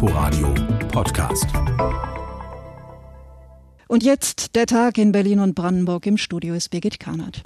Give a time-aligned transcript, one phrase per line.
[0.00, 0.54] Inforadio
[0.92, 1.46] Podcast.
[3.88, 6.06] Und jetzt der Tag in Berlin und Brandenburg.
[6.06, 7.42] Im Studio ist Birgit Karnert.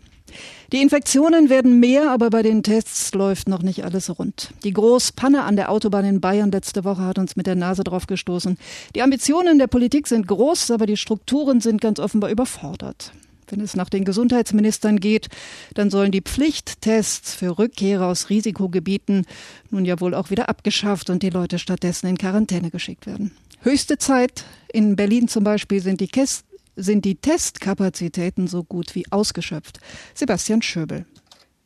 [0.71, 4.53] Die Infektionen werden mehr, aber bei den Tests läuft noch nicht alles rund.
[4.65, 8.07] Die Großpanne an der Autobahn in Bayern letzte Woche hat uns mit der Nase drauf
[8.07, 8.59] gestoßen.
[8.95, 13.13] Die Ambitionen der Politik sind groß, aber die Strukturen sind ganz offenbar überfordert.
[13.53, 15.29] Wenn es nach den Gesundheitsministern geht,
[15.75, 19.27] dann sollen die Pflichttests für Rückkehrer aus Risikogebieten
[19.71, 23.31] nun ja wohl auch wieder abgeschafft und die Leute stattdessen in Quarantäne geschickt werden.
[23.61, 24.47] Höchste Zeit.
[24.73, 26.47] In Berlin zum Beispiel sind die, Käst
[26.77, 29.81] sind die Testkapazitäten so gut wie ausgeschöpft.
[30.15, 31.05] Sebastian Schöbel.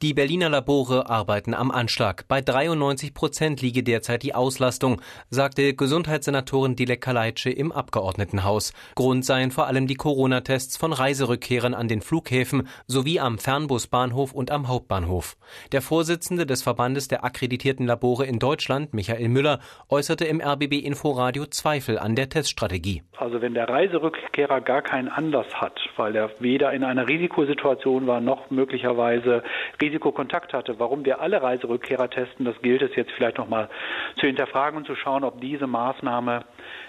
[0.02, 2.28] Die Berliner Labore arbeiten am Anschlag.
[2.28, 5.00] Bei 93 Prozent liege derzeit die Auslastung,
[5.30, 8.74] sagte Gesundheitssenatorin Dilek Kaleitsche im Abgeordnetenhaus.
[8.94, 14.50] Grund seien vor allem die Corona-Tests von Reiserückkehrern an den Flughäfen sowie am Fernbusbahnhof und
[14.50, 15.38] am Hauptbahnhof.
[15.72, 21.46] Der Vorsitzende des Verbandes der akkreditierten Labore in Deutschland, Michael Müller, äußerte im RBB Inforadio
[21.46, 23.02] Zweifel an der Teststrategie.
[23.16, 28.20] Also wenn der Reiserückkehrer gar keinen Anlass hat, weil er weder in einer Risikosituation war
[28.20, 29.42] noch möglicherweise
[29.86, 30.78] Risikokontakt hatte.
[30.78, 33.68] Warum wir alle Reiserückkehrer testen, das gilt es jetzt vielleicht nochmal
[34.16, 36.44] zu hinterfragen und zu schauen, ob diese Maßnahme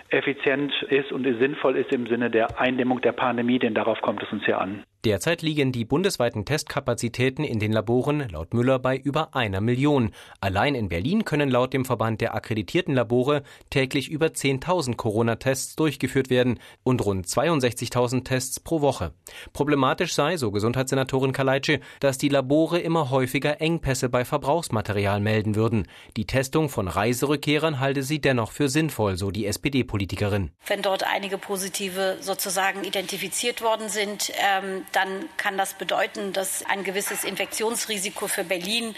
[0.10, 4.32] effizient ist und sinnvoll ist im Sinne der Eindämmung der Pandemie, denn darauf kommt es
[4.32, 4.84] uns ja an.
[5.06, 10.12] Derzeit liegen die bundesweiten Testkapazitäten in den Laboren laut Müller bei über einer Million.
[10.42, 16.32] Allein in Berlin können laut dem Verband der akkreditierten Labore täglich über 10.000 Corona-Tests durchgeführt
[16.32, 19.14] werden und rund 62.000 Tests pro Woche.
[19.54, 25.88] Problematisch sei, so Gesundheitssenatorin Kaleitsche, dass die Labore immer häufiger Engpässe bei Verbrauchsmaterial melden würden.
[26.18, 30.50] Die Testung von Reiserückkehrern halte sie dennoch für sinnvoll, so die SPD-Politikerin.
[30.66, 36.84] Wenn dort einige positive sozusagen identifiziert worden sind, ähm, dann kann das bedeuten, dass ein
[36.84, 38.96] gewisses Infektionsrisiko für Berlin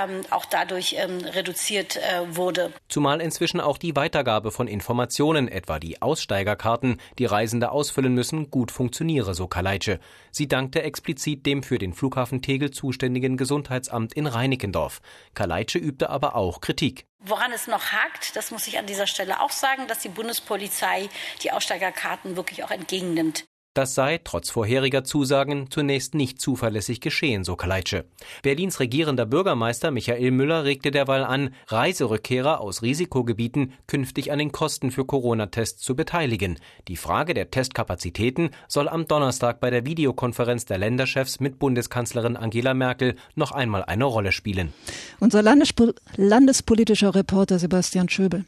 [0.00, 2.72] ähm, auch dadurch ähm, reduziert äh, wurde.
[2.88, 8.70] Zumal inzwischen auch die Weitergabe von Informationen, etwa die Aussteigerkarten, die Reisende ausfüllen müssen, gut
[8.70, 10.00] funktioniere, so Kaleitsche.
[10.30, 15.00] Sie dankte explizit dem für den Flughafen Tegel zuständigen Gesundheitsamt in Reinickendorf.
[15.34, 17.06] Kaleitsche übte aber auch Kritik.
[17.20, 21.08] Woran es noch hakt, das muss ich an dieser Stelle auch sagen, dass die Bundespolizei
[21.42, 23.47] die Aussteigerkarten wirklich auch entgegennimmt.
[23.78, 28.06] Das sei, trotz vorheriger Zusagen, zunächst nicht zuverlässig geschehen, so Kaleitsche.
[28.42, 34.90] Berlins regierender Bürgermeister Michael Müller regte derweil an, Reiserückkehrer aus Risikogebieten künftig an den Kosten
[34.90, 36.58] für Corona-Tests zu beteiligen.
[36.88, 42.74] Die Frage der Testkapazitäten soll am Donnerstag bei der Videokonferenz der Länderchefs mit Bundeskanzlerin Angela
[42.74, 44.72] Merkel noch einmal eine Rolle spielen.
[45.20, 48.44] Unser Landespol landespolitischer Reporter Sebastian Schöbel.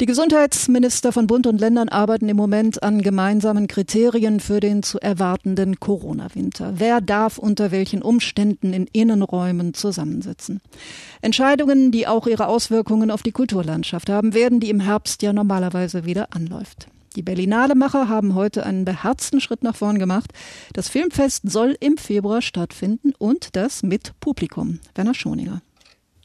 [0.00, 4.98] Die Gesundheitsminister von Bund und Ländern arbeiten im Moment an gemeinsamen Kriterien für den zu
[4.98, 6.72] erwartenden Corona-Winter.
[6.78, 10.60] Wer darf unter welchen Umständen in Innenräumen zusammensitzen?
[11.22, 16.04] Entscheidungen, die auch ihre Auswirkungen auf die Kulturlandschaft haben werden, die im Herbst ja normalerweise
[16.04, 16.88] wieder anläuft.
[17.14, 20.32] Die Berlinale Macher haben heute einen beherzten Schritt nach vorn gemacht.
[20.72, 24.80] Das Filmfest soll im Februar stattfinden und das mit Publikum.
[24.96, 25.62] Werner Schoninger.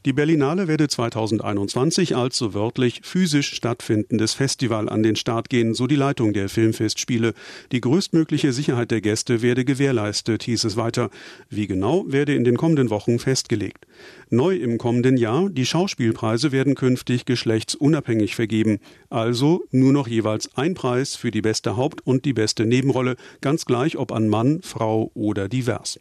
[0.06, 5.86] Die Berlinale werde 2021 als so wörtlich physisch stattfindendes Festival an den Start gehen, so
[5.86, 7.34] die Leitung der Filmfestspiele.
[7.70, 11.10] Die größtmögliche Sicherheit der Gäste werde gewährleistet, hieß es weiter.
[11.50, 13.86] Wie genau, werde in den kommenden Wochen festgelegt.
[14.30, 18.78] Neu im kommenden Jahr, die Schauspielpreise werden künftig geschlechtsunabhängig vergeben.
[19.10, 23.66] Also nur noch jeweils ein Preis für die beste Haupt- und die beste Nebenrolle, ganz
[23.66, 26.00] gleich ob an Mann, Frau oder divers.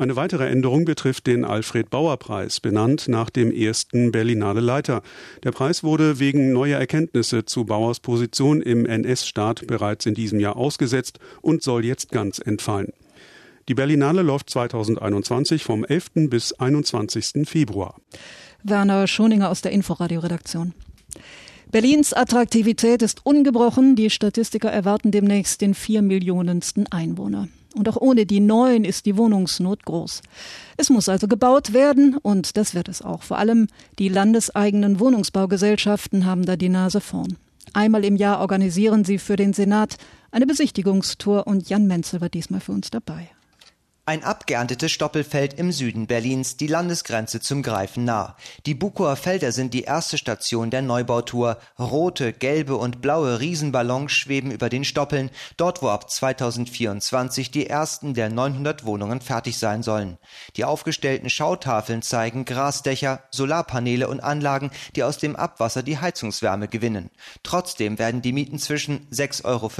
[0.00, 5.02] Eine weitere Änderung betrifft den Alfred Bauer Preis, benannt nach dem ersten Berlinale Leiter.
[5.42, 10.56] Der Preis wurde wegen neuer Erkenntnisse zu Bauers Position im NS-Staat bereits in diesem Jahr
[10.56, 12.92] ausgesetzt und soll jetzt ganz entfallen.
[13.66, 16.30] Die Berlinale läuft 2021 vom 11.
[16.30, 17.48] bis 21.
[17.48, 17.96] Februar.
[18.62, 20.74] Werner Schoninger aus der Inforadio-Redaktion.
[21.72, 23.96] Berlins Attraktivität ist ungebrochen.
[23.96, 27.48] Die Statistiker erwarten demnächst den vier Millionensten Einwohner.
[27.74, 30.22] Und auch ohne die neuen ist die Wohnungsnot groß.
[30.76, 33.22] Es muss also gebaut werden und das wird es auch.
[33.22, 33.68] Vor allem
[33.98, 37.36] die landeseigenen Wohnungsbaugesellschaften haben da die Nase vorn.
[37.74, 39.96] Einmal im Jahr organisieren sie für den Senat
[40.30, 43.28] eine Besichtigungstour und Jan Menzel war diesmal für uns dabei.
[44.08, 48.36] Ein abgeerntetes Stoppelfeld im Süden Berlins, die Landesgrenze zum Greifen nah.
[48.64, 51.58] Die Bukower Felder sind die erste Station der Neubautour.
[51.78, 55.28] Rote, gelbe und blaue Riesenballons schweben über den Stoppeln,
[55.58, 60.16] dort wo ab 2024 die ersten der 900 Wohnungen fertig sein sollen.
[60.56, 67.10] Die aufgestellten Schautafeln zeigen Grasdächer, Solarpaneele und Anlagen, die aus dem Abwasser die Heizungswärme gewinnen.
[67.42, 69.70] Trotzdem werden die Mieten zwischen 6,50 Euro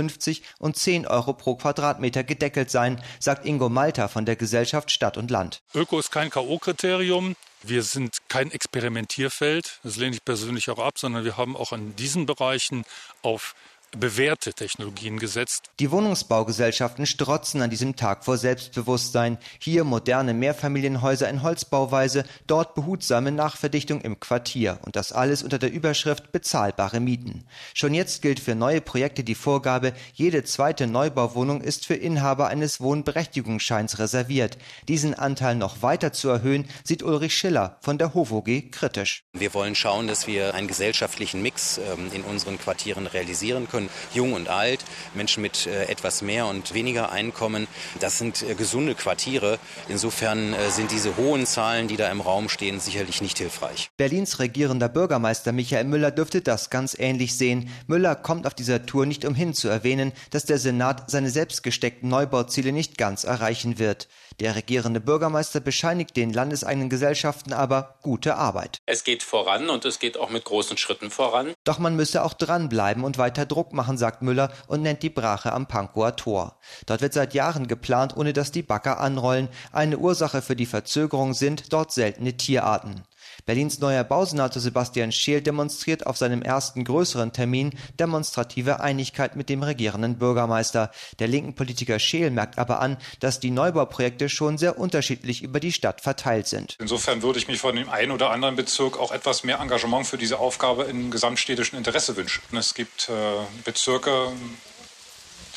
[0.58, 5.16] und 10 Euro pro Quadratmeter gedeckelt sein, sagt Ingo Malter von von der Gesellschaft Stadt
[5.16, 5.62] und Land.
[5.76, 7.36] Öko ist kein K.O.-Kriterium.
[7.62, 11.94] Wir sind kein Experimentierfeld, das lehne ich persönlich auch ab, sondern wir haben auch in
[11.94, 12.84] diesen Bereichen
[13.22, 13.54] auf
[13.92, 15.70] bewährte Technologien gesetzt.
[15.80, 19.38] Die Wohnungsbaugesellschaften strotzen an diesem Tag vor Selbstbewusstsein.
[19.58, 25.72] Hier moderne Mehrfamilienhäuser in Holzbauweise, dort behutsame Nachverdichtung im Quartier und das alles unter der
[25.72, 27.44] Überschrift bezahlbare Mieten.
[27.74, 32.80] Schon jetzt gilt für neue Projekte die Vorgabe, jede zweite Neubauwohnung ist für Inhaber eines
[32.80, 34.58] Wohnberechtigungsscheins reserviert.
[34.88, 39.24] Diesen Anteil noch weiter zu erhöhen, sieht Ulrich Schiller von der HOVOG kritisch.
[39.32, 43.88] Wir wollen schauen, dass wir einen gesellschaftlichen Mix ähm, in unseren Quartieren realisieren können von
[44.12, 44.84] Jung und Alt,
[45.14, 47.68] Menschen mit äh, etwas mehr und weniger Einkommen.
[48.00, 49.58] Das sind äh, gesunde Quartiere.
[49.88, 53.90] Insofern äh, sind diese hohen Zahlen, die da im Raum stehen, sicherlich nicht hilfreich.
[53.96, 57.70] Berlins regierender Bürgermeister Michael Müller dürfte das ganz ähnlich sehen.
[57.86, 62.08] Müller kommt auf dieser Tour nicht umhin zu erwähnen, dass der Senat seine selbst gesteckten
[62.08, 64.08] Neubauziele nicht ganz erreichen wird.
[64.40, 68.78] Der regierende Bürgermeister bescheinigt den landeseigenen Gesellschaften aber gute Arbeit.
[68.86, 71.54] Es geht voran und es geht auch mit großen Schritten voran.
[71.64, 75.52] Doch man müsse auch dranbleiben und weiter Druck machen, sagt Müller und nennt die Brache
[75.52, 76.60] am Pankower Tor.
[76.86, 79.48] Dort wird seit Jahren geplant, ohne dass die Bagger anrollen.
[79.72, 83.02] Eine Ursache für die Verzögerung sind dort seltene Tierarten.
[83.46, 89.62] Berlins neuer Bausenator Sebastian Scheel demonstriert auf seinem ersten größeren Termin demonstrative Einigkeit mit dem
[89.62, 90.90] regierenden Bürgermeister.
[91.18, 95.72] Der linken Politiker Scheel merkt aber an, dass die Neubauprojekte schon sehr unterschiedlich über die
[95.72, 96.76] Stadt verteilt sind.
[96.80, 100.18] Insofern würde ich mich von dem einen oder anderen Bezirk auch etwas mehr Engagement für
[100.18, 102.42] diese Aufgabe im gesamtstädtischen Interesse wünschen.
[102.56, 103.12] Es gibt äh,
[103.64, 104.32] Bezirke,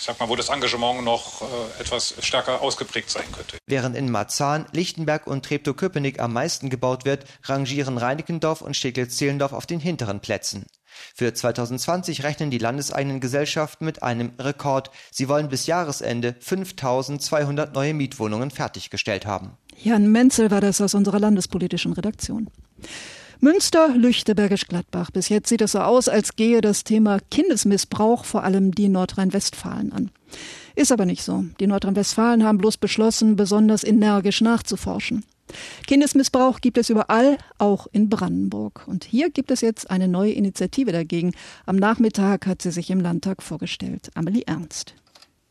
[0.02, 3.58] ich sag mal, wo das Engagement noch äh, etwas stärker ausgeprägt sein könnte.
[3.68, 9.68] Während in Marzahn, Lichtenberg und Treptow-Köpenick am meisten gebaut wird, rangieren Reinickendorf und Steglitz-Zehlendorf auf
[9.68, 10.66] den hinteren Plätzen.
[11.14, 14.90] Für 2020 rechnen die landeseigenen Gesellschaften mit einem Rekord.
[15.12, 19.56] Sie wollen bis Jahresende 5200 neue Mietwohnungen fertiggestellt haben.
[19.84, 22.50] Jan Menzel war das aus unserer landespolitischen Redaktion.
[23.44, 25.10] Münster, Lüchte, Bergisch Gladbach.
[25.10, 29.92] Bis jetzt sieht es so aus, als gehe das Thema Kindesmissbrauch vor allem die Nordrhein-Westfalen
[29.92, 30.12] an.
[30.76, 31.44] Ist aber nicht so.
[31.60, 35.26] Die Nordrhein-Westfalen haben bloß beschlossen, besonders energisch nachzuforschen.
[35.88, 38.84] Kindesmissbrauch gibt es überall, auch in Brandenburg.
[38.86, 41.34] Und hier gibt es jetzt eine neue Initiative dagegen.
[41.66, 44.12] Am Nachmittag hat sie sich im Landtag vorgestellt.
[44.14, 44.94] Amelie Ernst.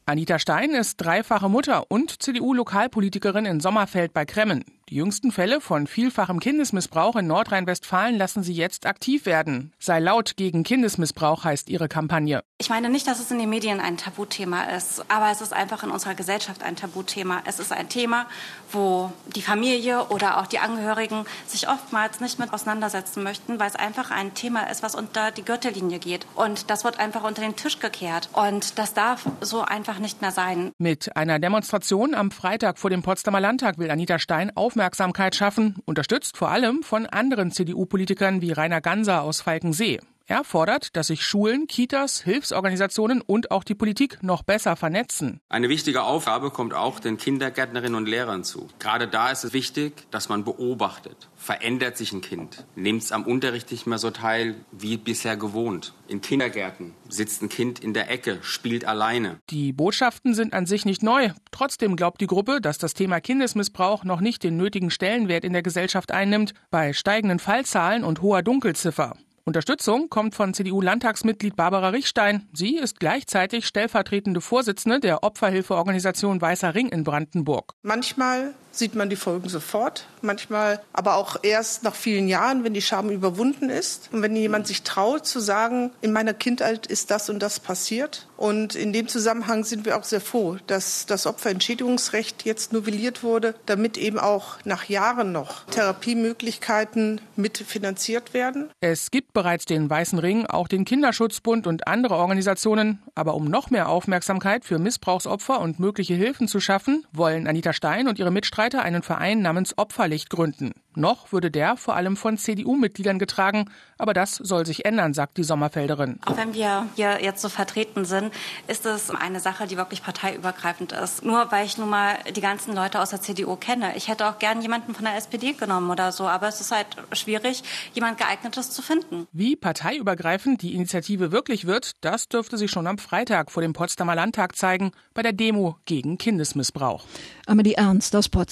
[0.07, 4.65] Anita Stein ist dreifache Mutter und CDU-Lokalpolitikerin in Sommerfeld bei Kremmen.
[4.91, 9.73] Die jüngsten Fälle von vielfachem Kindesmissbrauch in Nordrhein-Westfalen lassen sie jetzt aktiv werden.
[9.79, 12.43] Sei laut gegen Kindesmissbrauch heißt ihre Kampagne.
[12.59, 15.85] Ich meine nicht, dass es in den Medien ein Tabuthema ist, aber es ist einfach
[15.85, 17.41] in unserer Gesellschaft ein Tabuthema.
[17.45, 18.27] Es ist ein Thema,
[18.73, 23.77] wo die Familie oder auch die Angehörigen sich oftmals nicht mit auseinandersetzen möchten, weil es
[23.77, 26.27] einfach ein Thema ist, was unter die Gürtellinie geht.
[26.35, 28.29] Und das wird einfach unter den Tisch gekehrt.
[28.33, 30.73] Und das darf so einfach nicht mehr sein.
[30.79, 35.77] Mit einer Demonstration am Freitag vor dem Potsdamer Landtag will Anita Stein aufmerksam Aufmerksamkeit schaffen,
[35.85, 40.01] unterstützt vor allem von anderen CDU-Politikern wie Rainer Ganser aus Falkensee.
[40.31, 45.41] Er fordert, dass sich Schulen, Kitas, Hilfsorganisationen und auch die Politik noch besser vernetzen.
[45.49, 48.69] Eine wichtige Aufgabe kommt auch den Kindergärtnerinnen und Lehrern zu.
[48.79, 51.29] Gerade da ist es wichtig, dass man beobachtet.
[51.35, 52.65] Verändert sich ein Kind?
[52.77, 55.95] Nimmt es am Unterricht nicht mehr so teil wie bisher gewohnt?
[56.07, 59.41] In Kindergärten sitzt ein Kind in der Ecke, spielt alleine.
[59.51, 61.31] Die Botschaften sind an sich nicht neu.
[61.51, 65.65] Trotzdem glaubt die Gruppe, dass das Thema Kindesmissbrauch noch nicht den nötigen Stellenwert in der
[65.65, 69.17] Gesellschaft einnimmt, bei steigenden Fallzahlen und hoher Dunkelziffer.
[69.51, 72.49] Unterstützung kommt von CDU-Landtagsmitglied Barbara Richstein.
[72.53, 77.75] Sie ist gleichzeitig stellvertretende Vorsitzende der Opferhilfeorganisation Weißer Ring in Brandenburg.
[77.83, 82.83] Manchmal sieht man die Folgen sofort, manchmal aber auch erst nach vielen Jahren, wenn die
[82.83, 87.31] Scham überwunden ist und wenn jemand sich traut zu sagen, in meiner Kindheit ist das
[87.31, 88.27] und das passiert.
[88.37, 93.55] Und in dem Zusammenhang sind wir auch sehr froh, dass das Opferentschädigungsrecht jetzt novelliert wurde,
[93.67, 98.71] damit eben auch nach Jahren noch Therapiemöglichkeiten mitfinanziert werden.
[98.81, 103.03] Es gibt bereits den Weißen Ring, auch den Kinderschutzbund und andere Organisationen.
[103.15, 108.09] Aber um noch mehr Aufmerksamkeit für Missbrauchsopfer und mögliche Hilfen zu schaffen, wollen Anita Stein
[108.09, 110.73] und ihre Mitstreiter Mitstreiter einen Verein namens Opferlicht gründen.
[110.95, 115.45] Noch würde der vor allem von CDU-Mitgliedern getragen, aber das soll sich ändern, sagt die
[115.45, 116.19] Sommerfelderin.
[116.27, 118.35] Auch wenn wir hier jetzt so vertreten sind,
[118.67, 121.25] ist es eine Sache, die wirklich parteiübergreifend ist.
[121.25, 123.93] Nur weil ich nun mal die ganzen Leute aus der CDU kenne.
[123.97, 126.89] Ich hätte auch gern jemanden von der SPD genommen oder so, aber es ist halt
[127.13, 127.63] schwierig,
[127.95, 129.27] jemand geeignetes zu finden.
[129.33, 134.17] Wie parteiübergreifend die Initiative wirklich wird, das dürfte sich schon am Freitag vor dem Potsdamer
[134.17, 137.05] Landtag zeigen, bei der Demo gegen Kindesmissbrauch.
[137.47, 138.50] Amelie Ernst aus Potsdam.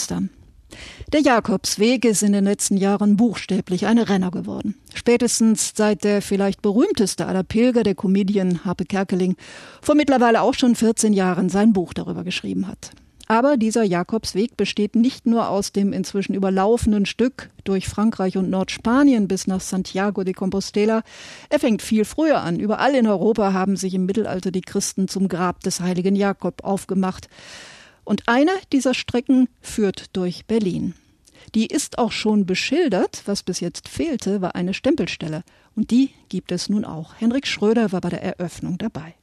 [1.13, 4.75] Der Jakobsweg ist in den letzten Jahren buchstäblich ein Renner geworden.
[4.93, 9.37] Spätestens seit der vielleicht berühmteste aller Pilger, der Comedian Harpe Kerkeling,
[9.81, 12.91] vor mittlerweile auch schon 14 Jahren sein Buch darüber geschrieben hat.
[13.31, 19.29] Aber dieser Jakobsweg besteht nicht nur aus dem inzwischen überlaufenden Stück durch Frankreich und Nordspanien
[19.29, 21.03] bis nach Santiago de Compostela.
[21.51, 22.59] Er fängt viel früher an.
[22.59, 27.29] Überall in Europa haben sich im Mittelalter die Christen zum Grab des heiligen Jakob aufgemacht.
[28.09, 30.95] Und eine dieser Strecken führt durch Berlin.
[31.55, 33.23] Die ist auch schon beschildert.
[33.27, 35.43] Was bis jetzt fehlte, war eine Stempelstelle.
[35.77, 37.17] Und die gibt es nun auch.
[37.19, 39.15] Henrik Schröder war bei der Eröffnung dabei.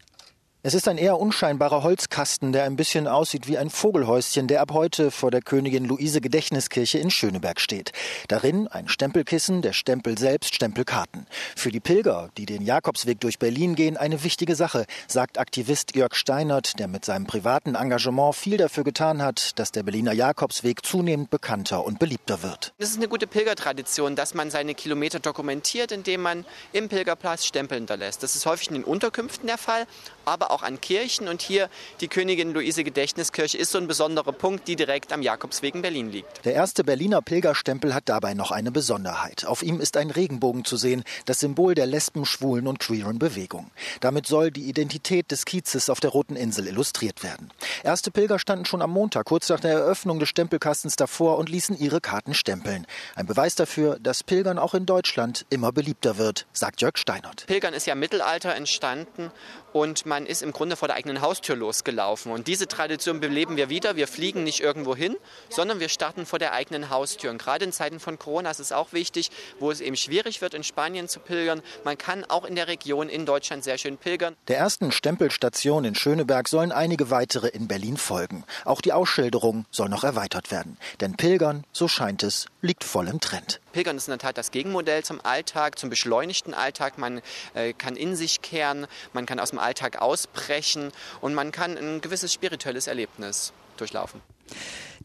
[0.67, 4.71] Es ist ein eher unscheinbarer Holzkasten, der ein bisschen aussieht wie ein Vogelhäuschen, der ab
[4.73, 7.91] heute vor der Königin Luise Gedächtniskirche in Schöneberg steht.
[8.29, 11.27] Darin ein Stempelkissen, der Stempel selbst, Stempelkarten.
[11.55, 16.15] Für die Pilger, die den Jakobsweg durch Berlin gehen, eine wichtige Sache, sagt Aktivist Jörg
[16.15, 21.29] Steinert, der mit seinem privaten Engagement viel dafür getan hat, dass der Berliner Jakobsweg zunehmend
[21.29, 22.73] bekannter und beliebter wird.
[22.79, 26.43] Es ist eine gute Pilgertradition, dass man seine Kilometer dokumentiert, indem man
[26.73, 28.23] im Pilgerplatz Stempel hinterlässt.
[28.23, 29.85] Das ist häufig in den Unterkünften der Fall,
[30.25, 31.27] aber auch an Kirchen.
[31.27, 31.69] Und hier
[31.99, 36.11] die Königin Luise Gedächtniskirche ist so ein besonderer Punkt, die direkt am Jakobsweg in Berlin
[36.11, 36.45] liegt.
[36.45, 39.45] Der erste Berliner Pilgerstempel hat dabei noch eine Besonderheit.
[39.45, 43.71] Auf ihm ist ein Regenbogen zu sehen, das Symbol der Lesben, Schwulen und queeren Bewegung.
[43.99, 47.51] Damit soll die Identität des Kiezes auf der Roten Insel illustriert werden.
[47.83, 51.77] Erste Pilger standen schon am Montag, kurz nach der Eröffnung des Stempelkastens davor und ließen
[51.77, 52.87] ihre Karten stempeln.
[53.15, 57.45] Ein Beweis dafür, dass Pilgern auch in Deutschland immer beliebter wird, sagt Jörg Steinert.
[57.47, 59.31] Pilgern ist ja im Mittelalter entstanden
[59.75, 62.31] und man ist im Grunde vor der eigenen Haustür losgelaufen.
[62.31, 63.97] Und diese Tradition beleben wir wieder.
[63.97, 65.17] Wir fliegen nicht irgendwo hin,
[65.49, 67.29] sondern wir starten vor der eigenen Haustür.
[67.29, 70.53] Und gerade in Zeiten von Corona ist es auch wichtig, wo es eben schwierig wird,
[70.53, 71.61] in Spanien zu pilgern.
[71.83, 74.37] Man kann auch in der Region in Deutschland sehr schön pilgern.
[74.47, 78.45] Der ersten Stempelstation in Schöneberg sollen einige weitere in Berlin folgen.
[78.63, 80.77] Auch die Ausschilderung soll noch erweitert werden.
[81.01, 83.59] Denn Pilgern, so scheint es, liegt voll im Trend.
[83.75, 86.97] Pilgern ist in der Tat das Gegenmodell zum Alltag, zum beschleunigten Alltag.
[86.97, 87.21] Man
[87.55, 91.99] äh, kann in sich kehren, man kann aus dem Alltag ausbrechen und man kann ein
[91.99, 94.21] gewisses spirituelles Erlebnis durchlaufen.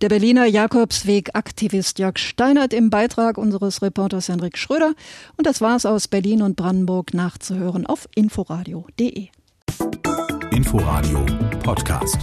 [0.00, 4.94] Der Berliner Jakobsweg-Aktivist Jörg Steinert im Beitrag unseres Reporters Henrik Schröder.
[5.36, 9.30] Und das war's aus Berlin und Brandenburg nachzuhören auf inforadio.de.
[10.52, 11.26] Inforadio
[11.64, 12.18] Podcast.